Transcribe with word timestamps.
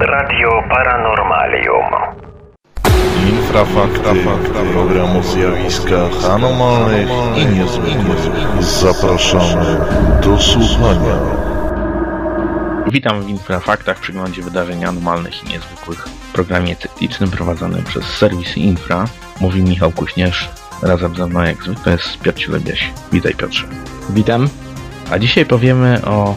Radio 0.00 0.62
Paranormalium. 0.68 1.84
Infrafakty, 3.30 4.24
program 4.72 5.16
o 5.16 5.22
zjawiskach 5.22 6.30
anomalnych 6.30 7.08
i 7.36 7.46
niezwykłych. 7.46 8.18
Zapraszamy 8.60 9.80
do 10.22 10.38
słuchania. 10.38 11.16
Witam 12.92 13.22
w 13.22 13.28
Infrafaktach, 13.28 14.00
przeglądzie 14.00 14.42
wydarzeń 14.42 14.84
anormalnych 14.84 15.44
i 15.44 15.52
niezwykłych. 15.52 15.98
W 15.98 16.32
programie 16.32 16.76
cyklicznym 16.76 17.30
prowadzonym 17.30 17.84
przez 17.84 18.04
serwis 18.04 18.56
Infra. 18.56 19.04
Mówi 19.40 19.62
Michał 19.62 19.90
Kuśnierz. 19.90 20.50
Razem 20.82 21.14
ze 21.14 21.26
mną 21.26 21.42
jak 21.42 21.62
zwykle 21.62 21.92
jest 21.92 22.18
Piotr 22.18 22.38
Cielebiaś. 22.38 22.92
Witaj 23.12 23.34
Piotrze. 23.34 23.66
Witam. 24.10 24.48
A 25.10 25.18
dzisiaj 25.18 25.46
powiemy 25.46 26.04
o 26.04 26.34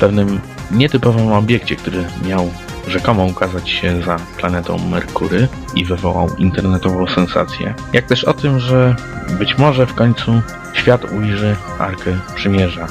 pewnym 0.00 0.40
nietypowym 0.70 1.32
obiekcie, 1.32 1.76
który 1.76 2.04
miał 2.28 2.50
rzekomo 2.88 3.24
ukazać 3.24 3.70
się 3.70 4.02
za 4.02 4.16
planetą 4.38 4.78
Merkury 4.78 5.48
i 5.74 5.84
wywołał 5.84 6.36
internetową 6.38 7.06
sensację. 7.06 7.74
Jak 7.92 8.06
też 8.06 8.24
o 8.24 8.34
tym, 8.34 8.60
że 8.60 8.96
być 9.38 9.58
może 9.58 9.86
w 9.86 9.94
końcu 9.94 10.42
świat 10.72 11.04
ujrzy 11.12 11.56
Arkę 11.78 12.18
Przymierza 12.34 12.86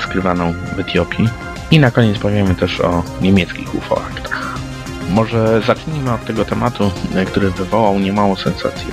skrywaną 0.00 0.54
w 0.76 0.80
Etiopii. 0.80 1.28
I 1.70 1.78
na 1.78 1.90
koniec 1.90 2.18
powiemy 2.18 2.54
też 2.54 2.80
o 2.80 3.02
niemieckich 3.20 3.74
UFO-aktach. 3.74 4.58
Może 5.10 5.60
zacznijmy 5.66 6.12
od 6.12 6.24
tego 6.24 6.44
tematu, 6.44 6.90
który 7.26 7.50
wywołał 7.50 7.98
niemało 7.98 8.36
sensacji 8.36 8.88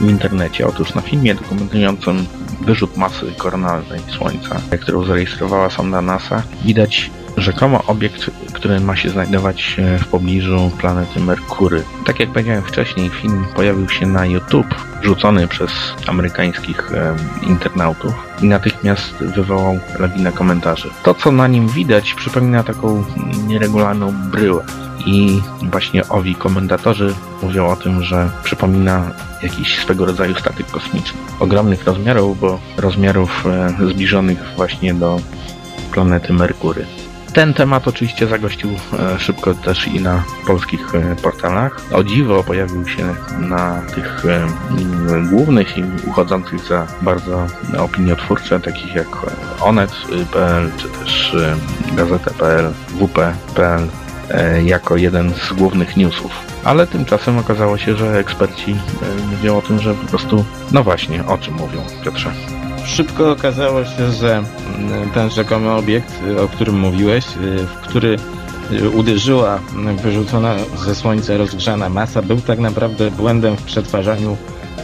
w 0.00 0.10
internecie. 0.10 0.66
Otóż 0.66 0.94
na 0.94 1.00
filmie 1.00 1.34
dokumentującym 1.34 2.26
wyrzut 2.60 2.96
masy 2.96 3.34
koronalnej 3.38 4.00
Słońca, 4.18 4.60
którą 4.80 5.04
zarejestrowała 5.04 5.70
sonda 5.70 6.02
NASA, 6.02 6.42
widać 6.64 7.10
rzekomo 7.36 7.82
obiekt, 7.86 8.30
który 8.52 8.80
ma 8.80 8.96
się 8.96 9.10
znajdować 9.10 9.76
e, 9.78 9.98
w 9.98 10.06
pobliżu 10.06 10.70
planety 10.78 11.20
Merkury. 11.20 11.82
Tak 12.06 12.20
jak 12.20 12.28
powiedziałem 12.28 12.62
wcześniej, 12.62 13.10
film 13.10 13.46
pojawił 13.54 13.88
się 13.88 14.06
na 14.06 14.26
YouTube, 14.26 14.74
rzucony 15.02 15.48
przez 15.48 15.70
amerykańskich 16.06 16.92
e, 16.92 17.16
internautów 17.46 18.12
i 18.42 18.46
natychmiast 18.46 19.14
wywołał 19.14 19.78
lawinę 19.98 20.32
komentarzy. 20.32 20.90
To, 21.02 21.14
co 21.14 21.32
na 21.32 21.46
nim 21.46 21.68
widać, 21.68 22.14
przypomina 22.14 22.62
taką 22.62 23.04
nieregularną 23.46 24.12
bryłę. 24.30 24.64
I 25.06 25.40
właśnie 25.62 26.08
owi 26.08 26.34
komentatorzy 26.34 27.14
mówią 27.42 27.66
o 27.66 27.76
tym, 27.76 28.02
że 28.02 28.30
przypomina 28.44 29.10
jakiś 29.42 29.78
swego 29.78 30.04
rodzaju 30.04 30.34
statek 30.34 30.66
kosmiczny. 30.66 31.20
Ogromnych 31.40 31.84
rozmiarów, 31.84 32.40
bo 32.40 32.60
rozmiarów 32.76 33.46
e, 33.46 33.88
zbliżonych 33.88 34.38
właśnie 34.56 34.94
do 34.94 35.20
planety 35.92 36.32
Merkury. 36.32 36.86
Ten 37.32 37.54
temat 37.54 37.88
oczywiście 37.88 38.26
zagościł 38.26 38.70
e, 38.70 39.18
szybko 39.18 39.54
też 39.54 39.88
i 39.88 40.00
na 40.00 40.22
polskich 40.46 40.94
e, 40.94 41.16
portalach. 41.16 41.80
O 41.92 42.04
dziwo 42.04 42.44
pojawił 42.44 42.88
się 42.88 43.14
na 43.38 43.82
tych 43.94 44.24
e, 44.26 44.46
głównych 45.30 45.78
i 45.78 45.84
uchodzących 46.06 46.60
za 46.60 46.86
bardzo 47.02 47.46
opiniotwórcze, 47.78 48.60
takich 48.60 48.94
jak 48.94 49.08
onet.pl 49.60 50.70
czy 50.76 50.88
też 50.88 51.36
gazeta.pl, 51.96 52.72
wp.pl 52.88 53.88
jako 54.64 54.96
jeden 54.96 55.34
z 55.34 55.52
głównych 55.52 55.96
newsów. 55.96 56.32
Ale 56.64 56.86
tymczasem 56.86 57.38
okazało 57.38 57.78
się, 57.78 57.96
że 57.96 58.18
eksperci 58.18 58.76
mówią 59.30 59.58
o 59.58 59.62
tym, 59.62 59.80
że 59.80 59.94
po 59.94 60.06
prostu, 60.06 60.44
no 60.72 60.82
właśnie, 60.82 61.26
o 61.26 61.38
czym 61.38 61.54
mówią, 61.54 61.82
Piotrze. 62.04 62.59
Szybko 62.96 63.30
okazało 63.30 63.84
się, 63.84 64.12
że 64.12 64.36
mm, 64.78 65.10
ten 65.10 65.30
rzekomy 65.30 65.70
obiekt, 65.70 66.14
o 66.44 66.48
którym 66.48 66.78
mówiłeś, 66.78 67.24
y, 67.24 67.66
w 67.66 67.76
który 67.76 68.16
y, 68.72 68.90
uderzyła 68.90 69.60
mm, 69.74 69.96
wyrzucona 69.96 70.54
ze 70.84 70.94
Słońca 70.94 71.36
rozgrzana 71.36 71.88
masa, 71.88 72.22
był 72.22 72.40
tak 72.40 72.58
naprawdę 72.58 73.10
błędem 73.10 73.56
w 73.56 73.62
przetwarzaniu 73.62 74.36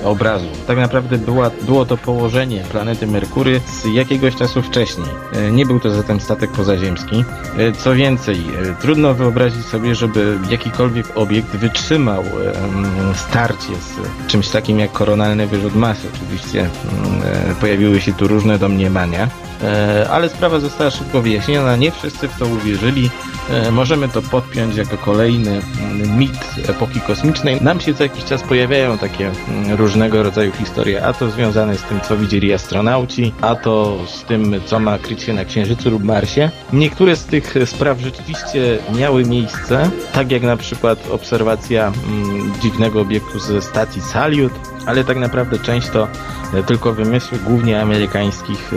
obrazu. 0.05 0.47
Tak 0.67 0.79
naprawdę 0.79 1.19
była, 1.19 1.51
było 1.63 1.87
to 1.87 1.97
położenie 1.97 2.63
planety 2.71 3.07
Merkury 3.07 3.61
z 3.67 3.85
jakiegoś 3.95 4.37
czasu 4.37 4.63
wcześniej. 4.63 5.07
E, 5.33 5.51
Nie 5.53 5.67
był 5.67 5.81
to 5.81 5.91
zatem 5.91 6.21
statek 6.21 6.51
pozaziemski. 6.51 7.25
E, 7.59 7.73
Co 7.73 7.95
więcej, 7.95 8.37
e, 8.37 8.75
trudno 8.83 9.15
wyobrazić 9.15 9.67
sobie, 9.67 9.95
żeby 9.95 10.39
jakikolwiek 10.51 11.07
obiekt 11.15 11.57
wytrzymał 11.57 12.23
em, 12.23 13.15
starcie 13.15 13.75
z 13.75 14.27
czymś 14.27 14.49
takim 14.49 14.79
jak 14.79 14.93
koronalny 14.93 15.47
wyrzut 15.47 15.75
masy. 15.75 16.09
Oczywiście 16.15 16.61
mm, 16.61 17.55
pojawiły 17.61 18.01
się 18.01 18.13
tu 18.13 18.29
różne 18.29 18.59
domniemania. 18.59 19.29
E, 19.65 20.09
Ale 20.11 20.29
sprawa 20.29 20.61
została 20.61 20.91
szybko 20.91 21.23
wyjaśniona, 21.23 21.77
nie 21.77 21.93
wszyscy 21.93 22.29
w 22.29 22.39
to 22.39 22.47
uwierzyli. 22.47 23.11
E, 23.51 23.71
Możemy 23.71 24.09
to 24.09 24.23
podpiąć 24.23 24.77
jako 24.77 24.99
kolejny 24.99 25.51
mm, 25.51 26.19
mit 26.19 26.41
epoki 26.69 27.01
kosmicznej. 27.01 27.63
Nam 27.63 27.81
się 27.81 27.95
co 27.95 28.03
jakiś 28.03 28.25
czas 28.25 28.43
pojawiają 28.43 28.99
takie 28.99 29.31
mm, 29.49 29.75
różnego 29.77 30.23
rodzaju 30.23 30.53
historie, 30.53 31.07
a 31.07 31.13
to 31.13 31.31
związane 31.31 31.77
z 31.77 31.83
tym, 31.83 32.01
co 32.01 32.17
widzieli 32.17 32.53
astronauci, 32.53 33.33
a 33.41 33.55
to 33.55 33.99
z 34.07 34.23
tym, 34.25 34.61
co 34.67 34.79
ma 34.81 34.99
kryć 34.99 35.23
się 35.23 35.33
na 35.33 35.45
Księżycu 35.45 35.91
lub 35.91 36.05
Marsie. 36.05 36.51
Niektóre 36.73 37.17
z 37.17 37.25
tych 37.25 37.55
spraw 37.65 38.01
rzeczywiście 38.01 38.79
miały 38.99 39.25
miejsce, 39.25 39.91
tak 40.13 40.31
jak 40.33 40.43
na 40.43 40.57
przykład 40.57 41.11
obserwacja 41.11 41.87
mm, 41.87 42.53
dziwnego 42.63 43.01
obiektu 43.01 43.39
ze 43.39 43.63
stacji 43.63 44.03
Salyut, 44.03 44.53
ale 44.87 45.05
tak 45.05 45.17
naprawdę 45.17 45.59
część 45.59 45.89
to 45.89 46.09
e, 46.55 46.63
tylko 46.63 46.93
wymysły 46.93 47.39
głównie 47.39 47.83
amerykańskich 47.83 48.71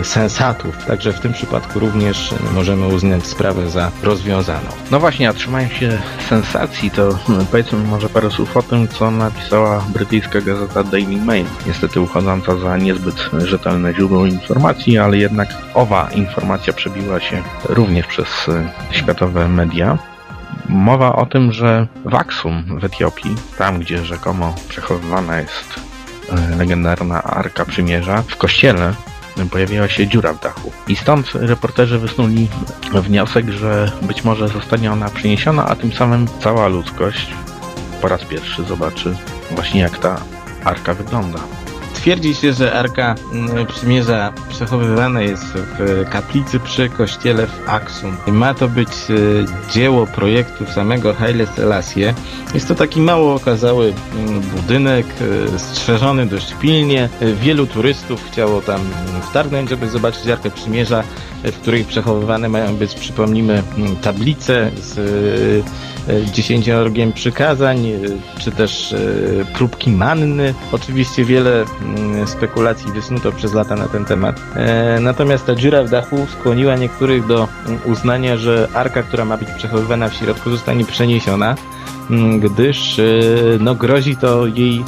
e, 0.00 0.04
sensatów. 0.04 0.84
Także 0.86 1.12
w 1.12 1.20
tym 1.20 1.32
przypadku 1.32 1.78
również 1.78 2.34
możemy 2.54 2.86
uznać 2.86 3.26
sprawę 3.26 3.70
za 3.70 3.90
rozwiązaną. 4.02 4.68
No 4.90 5.00
właśnie, 5.00 5.28
a 5.28 5.32
trzymając 5.32 5.72
się 5.72 5.98
sensacji, 6.28 6.90
to 6.90 7.12
hmm, 7.26 7.46
powiedzmy 7.46 7.78
może 7.78 8.08
parę 8.08 8.30
słów 8.30 8.56
o 8.56 8.62
tym, 8.62 8.88
co 8.88 9.10
napisała 9.10 9.84
brytyjska 9.88 10.40
gazeta 10.40 10.84
Daily 10.84 11.16
Mail. 11.16 11.46
Niestety 11.66 12.00
uchodząca 12.00 12.56
za 12.56 12.76
niezbyt 12.76 13.30
rzetelne 13.38 13.94
źródło 13.94 14.26
informacji, 14.26 14.98
ale 14.98 15.18
jednak 15.18 15.48
owa 15.74 16.08
informacja 16.14 16.72
przebiła 16.72 17.20
się 17.20 17.42
również 17.68 18.06
przez 18.06 18.48
e, 18.48 18.68
światowe 18.90 19.48
media. 19.48 20.11
Mowa 20.68 21.16
o 21.16 21.26
tym, 21.26 21.52
że 21.52 21.86
w 22.04 22.14
Aksum 22.14 22.78
w 22.80 22.84
Etiopii, 22.84 23.36
tam 23.58 23.80
gdzie 23.80 24.04
rzekomo 24.04 24.54
przechowywana 24.68 25.40
jest 25.40 25.80
e, 26.32 26.56
legendarna 26.56 27.22
Arka 27.22 27.64
Przymierza, 27.64 28.22
w 28.22 28.36
kościele 28.36 28.94
pojawiła 29.50 29.88
się 29.88 30.06
dziura 30.06 30.32
w 30.32 30.40
dachu. 30.40 30.72
I 30.88 30.96
stąd 30.96 31.32
reporterzy 31.34 31.98
wysnuli 31.98 32.48
wniosek, 32.92 33.50
że 33.50 33.92
być 34.02 34.24
może 34.24 34.48
zostanie 34.48 34.92
ona 34.92 35.10
przeniesiona, 35.10 35.66
a 35.66 35.76
tym 35.76 35.92
samym 35.92 36.26
cała 36.40 36.68
ludzkość 36.68 37.26
po 38.00 38.08
raz 38.08 38.24
pierwszy 38.24 38.64
zobaczy 38.64 39.16
właśnie 39.50 39.80
jak 39.80 39.98
ta 39.98 40.20
arka 40.64 40.94
wygląda. 40.94 41.38
Twierdzi 42.02 42.34
się, 42.34 42.52
że 42.52 42.72
Arka 42.72 43.14
mm, 43.32 43.66
Przymierza 43.66 44.32
przechowywana 44.48 45.20
jest 45.20 45.44
w 45.44 46.04
kaplicy 46.10 46.60
przy 46.60 46.88
kościele 46.88 47.46
w 47.46 47.68
Aksum. 47.68 48.16
Ma 48.26 48.54
to 48.54 48.68
być 48.68 48.88
e, 48.88 49.14
dzieło 49.72 50.06
projektu 50.06 50.66
samego 50.66 51.14
Haile 51.14 51.46
Selassie. 51.46 52.14
Jest 52.54 52.68
to 52.68 52.74
taki 52.74 53.00
mało 53.00 53.34
okazały 53.34 53.94
mm, 54.14 54.40
budynek, 54.40 55.06
e, 55.54 55.58
strzeżony 55.58 56.26
dość 56.26 56.54
pilnie. 56.60 57.08
E, 57.20 57.32
Wielu 57.32 57.66
turystów 57.66 58.24
chciało 58.30 58.60
tam 58.60 58.80
mm, 58.80 59.22
wtargnąć, 59.22 59.70
żeby 59.70 59.88
zobaczyć 59.88 60.28
Arkę 60.28 60.50
Przymierza, 60.50 61.02
e, 61.42 61.52
w 61.52 61.58
której 61.58 61.84
przechowywane 61.84 62.48
mają 62.48 62.76
być, 62.76 62.94
przypomnijmy, 62.94 63.62
tablice 64.02 64.70
z 64.76 64.98
e, 64.98 65.02
e, 65.02 65.62
dziesięciorgiem 66.32 67.12
przykazań, 67.12 67.86
e, 67.86 67.98
czy 68.40 68.50
też 68.50 68.92
e, 68.92 68.98
próbki 69.54 69.90
manny. 69.90 70.54
Oczywiście 70.72 71.24
wiele 71.24 71.64
mm, 71.82 72.26
spekulacji 72.26 72.92
wysnuto 72.92 73.32
przez 73.32 73.54
lata 73.54 73.76
na 73.76 73.88
ten 73.88 74.04
temat. 74.04 74.40
E, 74.56 75.00
Natomiast 75.00 75.46
ta 75.46 75.54
dziura 75.54 75.84
w 75.84 75.90
dachu 75.90 76.26
skłoniła 76.38 76.76
niektórych 76.76 77.26
do 77.26 77.48
mm, 77.66 77.80
uznania, 77.84 78.36
że 78.36 78.68
arka, 78.74 79.02
która 79.02 79.24
ma 79.24 79.36
być 79.36 79.48
przechowywana 79.50 80.08
w 80.08 80.14
środku, 80.14 80.50
zostanie 80.50 80.84
przeniesiona, 80.84 81.54
mm, 82.10 82.40
gdyż 82.40 82.98
e, 82.98 83.02
no, 83.60 83.74
grozi 83.74 84.16
to 84.16 84.46
jej 84.46 84.84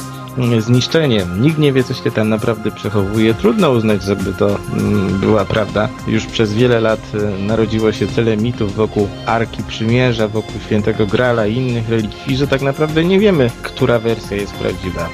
zniszczeniem. 0.59 1.43
Nikt 1.43 1.59
nie 1.59 1.73
wie, 1.73 1.85
co 1.85 1.95
się 1.95 2.11
tam 2.11 2.29
naprawdę 2.29 2.71
przechowuje. 2.71 3.35
Trudno 3.35 3.71
uznać, 3.71 4.03
żeby 4.03 4.33
to 4.33 4.59
mm, 4.73 5.21
była 5.21 5.45
prawda. 5.45 5.89
Już 6.07 6.27
przez 6.27 6.55
wiele 6.55 6.81
lat 6.81 7.01
e, 7.15 7.47
narodziło 7.47 7.93
się 7.93 8.07
tyle 8.07 8.37
mitów 8.37 8.75
wokół 8.75 9.09
Arki 9.27 9.63
Przymierza, 9.63 10.29
wokół 10.29 10.61
Świętego 10.67 11.07
Grala 11.07 11.47
i 11.47 11.57
innych 11.57 11.89
relikwii, 11.89 12.37
że 12.37 12.47
tak 12.47 12.63
naprawdę 12.63 13.05
nie 13.05 13.21
wiemy, 13.21 13.51
która 13.63 13.99
wersja 13.99 14.37
jest 14.37 14.53
prawdziwa. 14.53 15.09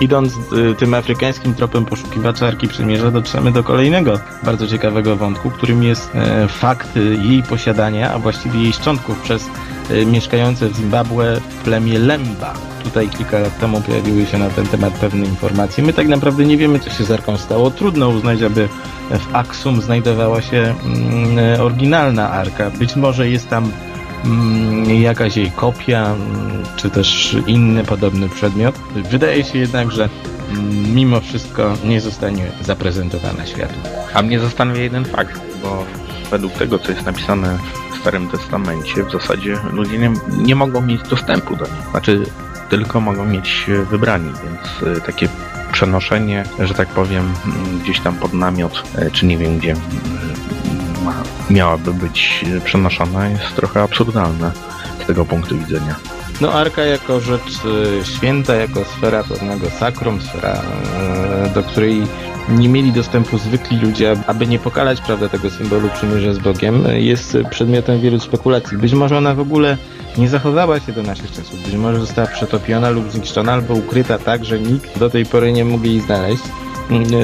Idąc 0.00 0.32
e, 0.32 0.74
tym 0.74 0.94
afrykańskim 0.94 1.54
tropem 1.54 1.84
poszukiwacza 1.84 2.46
Arki 2.46 2.68
Przymierza, 2.68 3.10
dotrzemy 3.10 3.52
do 3.52 3.64
kolejnego 3.64 4.18
bardzo 4.42 4.66
ciekawego 4.66 5.16
wątku, 5.16 5.50
którym 5.50 5.82
jest 5.82 6.10
e, 6.14 6.48
fakt 6.48 6.96
e, 6.96 7.00
jej 7.00 7.42
posiadania, 7.42 8.12
a 8.12 8.18
właściwie 8.18 8.62
jej 8.62 8.72
szczątków 8.72 9.20
przez 9.20 9.50
e, 9.90 10.06
mieszkające 10.06 10.68
w 10.68 10.76
Zimbabwe 10.76 11.40
plemię 11.64 11.98
Lemba. 11.98 12.54
Tutaj 12.84 13.08
kilka 13.08 13.38
lat 13.38 13.58
temu 13.58 13.80
pojawiły 13.80 14.26
się 14.26 14.38
na 14.38 14.50
ten 14.50 14.66
temat 14.66 14.92
pewne 14.92 15.26
informacje. 15.26 15.84
My 15.84 15.92
tak 15.92 16.08
naprawdę 16.08 16.44
nie 16.44 16.56
wiemy, 16.56 16.78
co 16.78 16.90
się 16.90 17.04
z 17.04 17.10
Arką 17.10 17.36
stało. 17.36 17.70
Trudno 17.70 18.08
uznać, 18.08 18.42
aby 18.42 18.68
w 19.10 19.34
Aksum 19.34 19.80
znajdowała 19.80 20.42
się 20.42 20.74
mm, 20.84 21.60
oryginalna 21.60 22.30
Arka. 22.30 22.70
Być 22.70 22.96
może 22.96 23.28
jest 23.28 23.48
tam 23.48 23.72
jakaś 25.00 25.36
jej 25.36 25.50
kopia, 25.50 26.06
mm, 26.06 26.62
czy 26.76 26.90
też 26.90 27.36
inny 27.46 27.84
podobny 27.84 28.28
przedmiot. 28.28 28.74
Wydaje 29.10 29.44
się 29.44 29.58
jednak, 29.58 29.90
że 29.90 30.08
mm, 30.50 30.94
mimo 30.94 31.20
wszystko 31.20 31.74
nie 31.84 32.00
zostanie 32.00 32.46
zaprezentowana 32.60 33.46
światu. 33.46 33.74
A 34.14 34.22
mnie 34.22 34.40
zastanawia 34.40 34.82
jeden 34.82 35.04
fakt, 35.04 35.40
bo 35.62 35.84
według 36.30 36.52
tego, 36.52 36.78
co 36.78 36.92
jest 36.92 37.06
napisane 37.06 37.58
w 37.92 37.96
Starym 38.00 38.28
Testamencie, 38.28 39.04
w 39.04 39.12
zasadzie 39.12 39.56
ludzie 39.72 39.98
nie, 39.98 40.12
nie 40.38 40.56
mogą 40.56 40.80
mieć 40.80 41.02
dostępu 41.02 41.56
do 41.56 41.64
niej. 41.64 41.90
Znaczy, 41.90 42.24
tylko 42.70 43.00
mogą 43.00 43.24
mieć 43.24 43.66
e, 43.68 43.84
wybrani, 43.84 44.32
więc 44.44 44.96
e, 44.98 45.00
takie 45.00 45.28
przenoszenie, 45.72 46.44
że 46.58 46.74
tak 46.74 46.88
powiem, 46.88 47.32
gdzieś 47.82 48.00
tam 48.00 48.14
pod 48.14 48.32
namiot, 48.32 48.82
e, 48.94 49.10
czy 49.10 49.26
nie 49.26 49.38
wiem 49.38 49.58
gdzie, 49.58 49.74
miałaby 51.50 51.94
być 51.94 52.44
e, 52.56 52.60
przenoszona, 52.60 53.28
jest 53.28 53.56
trochę 53.56 53.82
absurdalne 53.82 54.52
z 55.02 55.06
tego 55.06 55.24
punktu 55.24 55.58
widzenia. 55.58 55.96
No 56.40 56.52
Arka 56.52 56.82
jako 56.82 57.20
rzecz 57.20 57.60
e, 58.00 58.04
święta, 58.04 58.54
jako 58.54 58.84
sfera 58.84 59.24
pewnego 59.24 59.70
sakrum, 59.70 60.20
sfera, 60.20 60.62
e, 60.98 61.50
do 61.54 61.62
której 61.62 62.02
nie 62.48 62.68
mieli 62.68 62.92
dostępu 62.92 63.38
zwykli 63.38 63.78
ludzie, 63.78 64.16
aby 64.26 64.46
nie 64.46 64.58
pokalać 64.58 65.00
prawda, 65.00 65.28
tego 65.28 65.50
symbolu 65.50 65.88
przymierza 65.88 66.34
z 66.34 66.38
Bogiem, 66.38 66.84
jest 66.94 67.36
przedmiotem 67.50 68.00
wielu 68.00 68.20
spekulacji. 68.20 68.78
Być 68.78 68.92
może 68.92 69.18
ona 69.18 69.34
w 69.34 69.40
ogóle 69.40 69.76
nie 70.18 70.28
zachowała 70.28 70.80
się 70.80 70.92
do 70.92 71.02
naszych 71.02 71.32
czasów, 71.32 71.62
być 71.64 71.74
może 71.74 72.00
została 72.00 72.26
przetopiona 72.26 72.90
lub 72.90 73.10
zniszczona, 73.10 73.52
albo 73.52 73.74
ukryta 73.74 74.18
tak, 74.18 74.44
że 74.44 74.60
nikt 74.60 74.98
do 74.98 75.10
tej 75.10 75.26
pory 75.26 75.52
nie 75.52 75.64
mógł 75.64 75.84
jej 75.84 76.00
znaleźć. 76.00 76.42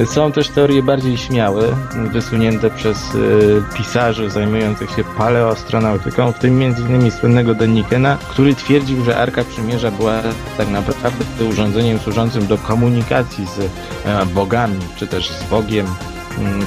Są 0.06 0.32
też 0.32 0.48
teorie 0.48 0.82
bardziej 0.82 1.16
śmiałe, 1.16 1.76
wysunięte 2.12 2.70
przez 2.70 2.98
e, 2.98 3.76
pisarzy 3.76 4.30
zajmujących 4.30 4.90
się 4.90 5.04
paleoastronautyką, 5.04 6.32
w 6.32 6.38
tym 6.38 6.62
m.in. 6.62 7.10
słynnego 7.10 7.54
Dennikena, 7.54 8.18
który 8.30 8.54
twierdził, 8.54 9.04
że 9.04 9.16
Arka 9.16 9.44
Przymierza 9.44 9.90
była 9.90 10.22
tak 10.56 10.68
naprawdę 10.68 11.24
urządzeniem 11.50 11.98
służącym 11.98 12.46
do 12.46 12.58
komunikacji 12.58 13.46
z 13.46 13.58
e, 14.04 14.26
bogami, 14.26 14.78
czy 14.96 15.06
też 15.06 15.30
z 15.30 15.42
Bogiem, 15.44 15.86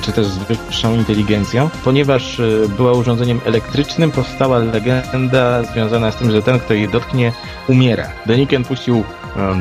czy 0.01 0.12
też 0.12 0.27
z 0.27 0.38
wyższą 0.38 0.95
inteligencją. 0.95 1.69
Ponieważ 1.83 2.39
e, 2.39 2.44
była 2.77 2.92
urządzeniem 2.92 3.39
elektrycznym, 3.45 4.12
powstała 4.12 4.57
legenda 4.57 5.63
związana 5.63 6.12
z 6.12 6.16
tym, 6.16 6.31
że 6.31 6.42
ten, 6.42 6.60
kto 6.60 6.74
jej 6.74 6.89
dotknie, 6.89 7.33
umiera. 7.68 8.07
Deniken 8.25 8.63
puścił 8.63 9.04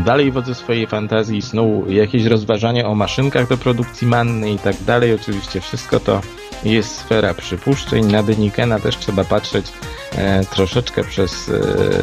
dalej 0.05 0.33
wodze 0.33 0.55
swojej 0.55 0.87
fantazji, 0.87 1.43
snuł 1.43 1.87
jakieś 1.89 2.25
rozważania 2.25 2.87
o 2.87 2.95
maszynkach 2.95 3.49
do 3.49 3.57
produkcji 3.57 4.07
manny 4.07 4.53
i 4.53 4.59
tak 4.59 4.77
dalej. 4.87 5.15
Oczywiście 5.15 5.61
wszystko 5.61 6.01
to 6.01 6.21
jest 6.65 6.97
sfera 6.97 7.35
przypuszczeń. 7.35 8.07
Na 8.07 8.23
Denikena 8.23 8.79
też 8.79 8.97
trzeba 8.97 9.25
patrzeć 9.25 9.67
e, 10.13 10.45
troszeczkę 10.45 11.05
przez, 11.05 11.49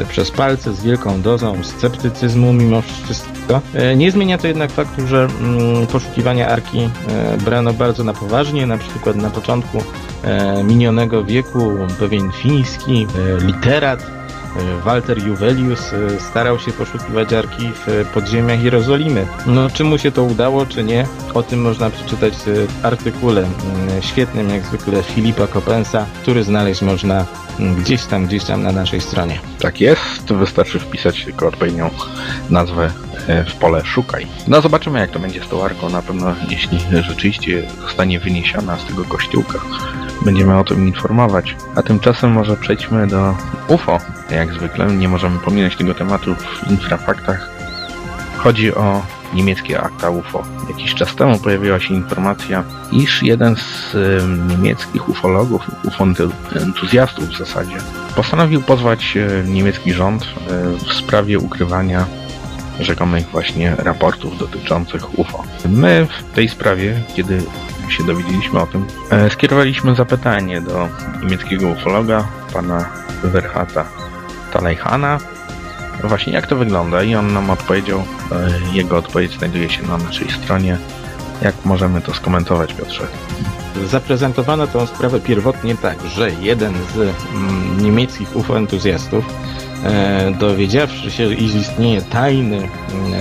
e, 0.02 0.06
przez 0.06 0.32
palce, 0.32 0.74
z 0.74 0.84
wielką 0.84 1.22
dozą 1.22 1.64
sceptycyzmu 1.64 2.54
mimo 2.54 2.82
wszystko. 2.82 3.62
E, 3.74 3.96
nie 3.96 4.12
zmienia 4.12 4.38
to 4.38 4.48
jednak 4.48 4.72
faktu, 4.72 5.08
że 5.08 5.28
mm, 5.42 5.88
poszukiwania 5.88 6.48
Arki 6.48 6.80
e, 6.80 7.38
brano 7.38 7.74
bardzo 7.74 8.04
na 8.04 8.14
poważnie. 8.14 8.68
Na 8.68 8.78
przykład 8.78 9.16
na 9.16 9.30
początku 9.30 9.84
e, 10.24 10.64
minionego 10.64 11.24
wieku 11.24 11.72
pewien 12.00 12.32
fiński 12.32 13.08
e, 13.40 13.46
literat 13.46 14.16
Walter 14.86 15.28
Juvelius 15.28 15.94
e, 15.94 16.20
starał 16.20 16.60
się 16.60 16.72
poszukiwać 16.72 17.34
Arki 17.34 17.72
w 17.74 17.90
e, 17.90 18.06
podziemiach 18.06 18.64
Jerozolimy. 18.64 19.28
No, 19.46 19.70
czy 19.70 19.84
mu 19.84 19.98
się 19.98 20.12
to 20.12 20.24
udało, 20.24 20.66
czy 20.66 20.84
nie, 20.84 21.08
o 21.34 21.44
tym 21.44 21.62
można 21.62 21.90
przeczytać 21.90 22.34
w 22.34 22.86
artykule 22.86 23.48
świetnym, 24.02 24.50
jak 24.50 24.66
zwykle, 24.66 25.04
Filipa 25.04 25.48
Kopensa, 25.48 26.06
który 26.22 26.44
znaleźć 26.44 26.82
można 26.82 27.26
gdzieś 27.60 28.06
tam, 28.06 28.26
gdzieś 28.26 28.44
tam 28.44 28.64
na 28.64 28.72
naszej 28.72 29.02
stronie. 29.02 29.40
Tak 29.60 29.82
jest, 29.82 30.34
wystarczy 30.34 30.80
wpisać 30.80 31.26
tylko 31.26 31.48
odpowiednią 31.48 31.90
nazwę 32.50 32.86
e, 32.86 33.05
w 33.28 33.56
pole 33.56 33.86
szukaj. 33.86 34.28
No 34.48 34.62
zobaczymy 34.62 35.00
jak 35.00 35.12
to 35.12 35.20
będzie 35.20 35.44
z 35.44 35.48
tą 35.48 35.66
arką, 35.66 35.90
na 35.90 36.02
pewno 36.02 36.36
jeśli 36.50 36.80
rzeczywiście 36.92 37.64
zostanie 37.82 38.20
wyniesiona 38.20 38.78
z 38.78 38.86
tego 38.86 39.04
kościółka, 39.04 39.60
będziemy 40.26 40.60
o 40.60 40.64
tym 40.64 40.88
informować. 40.88 41.56
A 41.76 41.82
tymczasem 41.82 42.32
może 42.32 42.58
przejdźmy 42.58 43.08
do 43.08 43.36
UFO. 43.68 44.00
Jak 44.32 44.54
zwykle 44.54 44.86
nie 44.86 45.10
możemy 45.10 45.40
pominąć 45.40 45.76
tego 45.76 45.94
tematu 45.94 46.36
w 46.36 46.72
infrafaktach. 46.72 47.50
Chodzi 48.38 48.76
o 48.76 49.02
niemieckie 49.34 49.82
akta 49.82 50.10
UFO. 50.10 50.44
Jakiś 50.70 50.96
czas 50.96 51.16
temu 51.16 51.40
pojawiła 51.40 51.80
się 51.80 51.94
informacja, 51.94 52.64
iż 52.92 53.24
jeden 53.24 53.56
z 53.56 53.96
em, 53.96 54.48
niemieckich 54.48 55.10
ufologów, 55.10 55.62
UFO 55.84 56.06
entuzjastów 56.56 57.30
w 57.30 57.38
zasadzie, 57.38 57.78
postanowił 58.16 58.62
pozwać 58.62 59.18
e, 59.18 59.44
niemiecki 59.48 59.94
rząd 59.94 60.24
e, 60.24 60.28
w 60.86 60.94
sprawie 60.94 61.40
ukrywania 61.40 62.06
rzekomych 62.80 63.28
właśnie 63.28 63.76
raportów 63.78 64.38
dotyczących 64.38 65.20
UFO. 65.20 65.44
My 65.70 66.08
w 66.20 66.36
tej 66.36 66.50
sprawie, 66.50 67.02
kiedy 67.16 67.42
się 67.90 68.04
dowiedzieliśmy 68.04 68.60
o 68.60 68.68
tym, 68.68 68.86
e, 69.10 69.30
skierowaliśmy 69.30 69.96
zapytanie 69.96 70.62
do 70.62 70.90
niemieckiego 71.22 71.68
ufologa, 71.68 72.28
pana 72.54 72.90
Werhata 73.24 73.86
Talejhana, 74.54 75.20
właśnie 76.04 76.34
jak 76.34 76.48
to 76.48 76.56
wygląda 76.56 77.04
i 77.04 77.16
on 77.16 77.34
nam 77.34 77.50
odpowiedział, 77.50 78.00
e, 78.32 78.50
jego 78.74 78.98
odpowiedź 78.98 79.38
znajduje 79.38 79.70
się 79.70 79.84
na 79.84 79.98
naszej 79.98 80.32
stronie. 80.32 80.78
Jak 81.42 81.56
możemy 81.66 82.02
to 82.02 82.14
skomentować, 82.14 82.74
Piotrze? 82.74 83.08
Zaprezentowano 83.86 84.68
tę 84.68 84.88
sprawę 84.88 85.20
pierwotnie 85.20 85.76
tak, 85.76 85.98
że 86.08 86.32
jeden 86.32 86.74
z 86.94 86.98
mm, 86.98 87.82
niemieckich 87.82 88.36
UFO-entuzjastów, 88.36 89.26
e, 89.26 89.55
dowiedziawszy 90.40 91.12
się, 91.12 91.34
iż 91.34 91.56
istnieje 91.56 92.02
tajny 92.02 92.58
mm, 92.58 92.70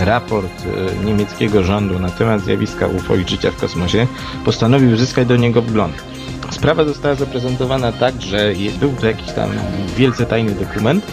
raport 0.01 0.63
e, 1.01 1.05
niemieckiego 1.05 1.63
rządu 1.63 1.99
na 1.99 2.11
temat 2.11 2.41
zjawiska 2.41 2.87
UFO 2.87 3.17
i 3.17 3.29
życia 3.29 3.51
w 3.51 3.57
kosmosie, 3.57 4.07
postanowił 4.45 4.93
uzyskać 4.93 5.29
do 5.29 5.37
niego 5.37 5.63
wgląd. 5.63 6.05
Sprawa 6.51 6.85
została 6.85 7.15
zaprezentowana 7.15 7.93
tak, 7.93 8.23
że 8.23 8.53
był 8.81 8.93
to 8.93 9.07
jakiś 9.07 9.33
tam 9.33 9.51
wielce 9.97 10.27
tajny 10.27 10.53
dokument, 10.53 11.05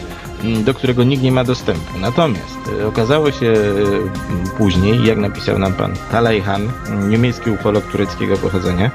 do 0.64 0.74
którego 0.74 1.04
nikt 1.04 1.24
nie 1.24 1.32
ma 1.32 1.44
dostępu. 1.44 2.00
Natomiast 2.00 2.60
e, 2.82 2.88
okazało 2.88 3.32
się 3.32 3.48
e, 3.48 4.58
później, 4.58 5.04
jak 5.04 5.18
napisał 5.18 5.60
nam 5.60 5.74
pan 5.74 5.94
Talejhan, 6.12 6.70
mm, 6.88 7.10
niemiecki 7.10 7.50
ufolog 7.50 7.92
tureckiego 7.92 8.38
pochodzenia, 8.38 8.92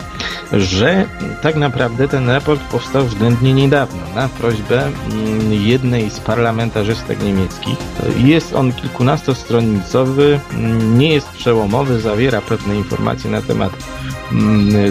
że 0.53 1.05
tak 1.43 1.57
naprawdę 1.57 2.09
ten 2.09 2.31
raport 2.31 2.61
powstał 2.61 3.05
względnie 3.05 3.55
niedawno 3.55 4.03
na 4.15 4.29
prośbę 4.29 4.83
mm, 4.87 5.53
jednej 5.53 6.11
z 6.11 6.21
parlamentarzystek 6.21 7.23
niemieckich. 7.23 7.79
Jest 8.17 8.55
on 8.55 8.73
kilkunastostronicowy, 8.73 10.41
mm, 10.55 10.99
nie 10.99 11.15
jest 11.15 11.29
przełomowy, 11.29 12.01
zawiera 12.01 12.41
pewne 12.41 12.77
informacje 12.77 13.31
na 13.31 13.43
temat 13.43 13.73
mm, 13.73 14.16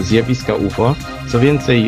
zjawiska 0.00 0.54
UFO. 0.54 0.94
Co 1.28 1.40
więcej, 1.40 1.84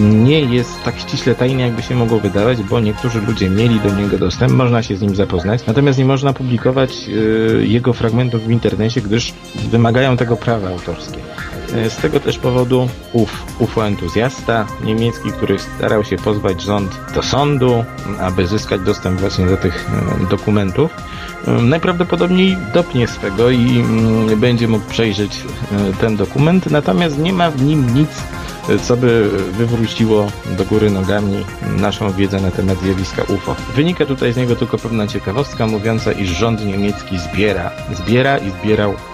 nie 0.00 0.40
jest 0.40 0.82
tak 0.84 0.98
ściśle 0.98 1.34
tajny, 1.34 1.62
jakby 1.62 1.82
się 1.82 1.94
mogło 1.94 2.20
wydawać, 2.20 2.62
bo 2.62 2.80
niektórzy 2.80 3.20
ludzie 3.20 3.50
mieli 3.50 3.80
do 3.80 3.94
niego 3.94 4.18
dostęp, 4.18 4.52
można 4.52 4.82
się 4.82 4.96
z 4.96 5.02
nim 5.02 5.14
zapoznać, 5.14 5.66
natomiast 5.66 5.98
nie 5.98 6.04
można 6.04 6.32
publikować 6.32 6.90
y, 7.08 7.66
jego 7.68 7.92
fragmentów 7.92 8.46
w 8.46 8.50
internecie, 8.50 9.00
gdyż 9.00 9.32
wymagają 9.70 10.16
tego 10.16 10.36
prawa 10.36 10.68
autorskie. 10.68 11.18
Y, 11.74 11.90
Z 11.90 11.96
tego 11.96 12.20
też 12.20 12.38
powodu 12.38 12.88
ów 13.12 13.44
UFO-entuzjasta 13.58 14.66
niemiecki, 14.84 15.32
który 15.32 15.58
starał 15.58 16.04
się 16.04 16.16
pozwać 16.16 16.62
rząd 16.62 17.00
do 17.14 17.22
sądu, 17.22 17.84
aby 18.20 18.46
zyskać 18.46 18.80
dostęp 18.80 19.20
właśnie 19.20 19.46
do 19.46 19.56
tych 19.56 19.90
y, 20.22 20.26
dokumentów, 20.26 20.90
y, 21.48 21.50
najprawdopodobniej 21.50 22.56
dopnie 22.74 23.08
swego 23.08 23.50
i 23.50 23.80
mm, 23.80 24.40
będzie 24.40 24.68
mógł 24.68 24.84
przejrzeć 24.84 25.44
ten 26.00 26.16
dokument, 26.16 26.70
natomiast 26.70 27.18
nie 27.18 27.32
ma 27.32 27.50
w 27.50 27.62
nim 27.62 27.94
nic, 27.94 28.08
co 28.82 28.96
by 28.96 29.30
wywróciło 29.52 30.26
do 30.58 30.64
góry 30.64 30.90
nogami 30.90 31.44
naszą 31.76 32.12
wiedzę 32.12 32.40
na 32.40 32.50
temat 32.50 32.78
zjawiska 32.78 33.22
UFO. 33.22 33.56
Wynika 33.76 34.06
tutaj 34.06 34.32
z 34.32 34.36
niego 34.36 34.56
tylko 34.56 34.78
pewna 34.78 35.06
ciekawostka 35.06 35.66
mówiąca, 35.66 36.12
iż 36.12 36.28
rząd 36.28 36.66
niemiecki 36.66 37.18
zbiera, 37.18 37.70
zbiera 37.92 38.38
i 38.38 38.50
zbierał 38.50 38.90
e, 38.90 39.13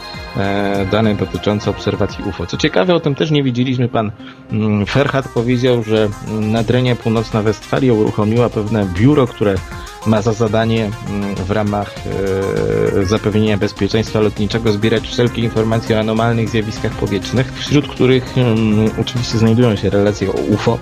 dane 0.90 1.14
dotyczące 1.14 1.70
obserwacji 1.70 2.24
UFO. 2.24 2.46
Co 2.46 2.56
ciekawe, 2.56 2.94
o 2.94 3.00
tym 3.00 3.14
też 3.14 3.30
nie 3.30 3.42
wiedzieliśmy. 3.42 3.88
Pan 3.88 4.12
mm, 4.52 4.86
Ferhat 4.86 5.28
powiedział, 5.28 5.82
że 5.82 6.08
mm, 6.28 6.52
Nadrenia 6.52 6.96
Północna 6.96 7.42
Westfalia 7.42 7.92
uruchomiła 7.92 8.48
pewne 8.48 8.86
biuro, 8.94 9.26
które 9.26 9.54
ma 10.06 10.22
za 10.22 10.32
zadanie 10.32 10.90
mm, 11.08 11.34
w 11.34 11.50
ramach 11.50 11.94
e, 12.98 13.04
zapewnienia 13.04 13.56
bezpieczeństwa 13.56 14.20
lotniczego 14.20 14.72
zbierać 14.72 15.08
wszelkie 15.08 15.42
informacje 15.42 15.96
o 15.96 16.00
anomalnych 16.00 16.48
zjawiskach 16.48 16.92
powietrznych, 16.92 17.52
wśród 17.52 17.88
których 17.88 18.34
oczywiście 19.00 19.38
znajdują 19.38 19.76
się 19.76 19.90
relacje 19.90 20.28
o 20.28 20.32
UFO. 20.32 20.78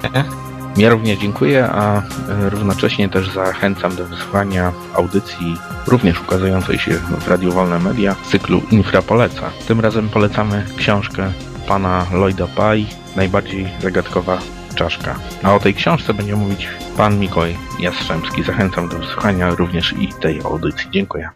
Ja 0.76 0.90
również 0.90 1.18
dziękuję, 1.18 1.66
a 1.66 1.98
e, 1.98 2.02
równocześnie 2.50 3.08
też 3.08 3.30
zachęcam 3.30 3.96
do 3.96 4.06
wysłuchania 4.06 4.72
audycji 4.94 5.56
również 5.86 6.20
ukazującej 6.20 6.78
się 6.78 6.92
w 6.92 7.28
Radiu 7.28 7.52
Wolne 7.52 7.78
Media 7.78 8.16
z 8.24 8.28
cyklu 8.28 8.62
Infra 8.70 9.02
Poleca. 9.02 9.50
Tym 9.68 9.80
razem 9.80 10.08
polecamy 10.08 10.66
książkę 10.76 11.32
pana 11.68 12.06
Lloyda 12.12 12.46
Pye, 12.46 12.84
najbardziej 13.16 13.68
zagadkowa 13.82 14.38
czaszka. 14.74 15.14
A 15.42 15.54
o 15.54 15.60
tej 15.60 15.74
książce 15.74 16.14
będzie 16.14 16.36
mówić 16.36 16.68
pan 16.96 17.18
Mikołaj 17.18 17.56
Jastrzębski. 17.80 18.42
Zachęcam 18.42 18.88
do 18.88 18.98
wysłuchania 18.98 19.50
również 19.54 19.94
i 19.98 20.08
tej 20.20 20.40
audycji. 20.40 20.90
Dziękuję. 20.90 21.28